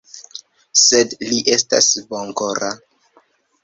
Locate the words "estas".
1.59-1.93